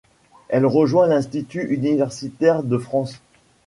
Elle 0.49 0.65
rejoint 0.65 1.05
l'Institut 1.05 1.61
universitaire 1.69 2.63
de 2.63 2.79
France. 2.79 3.21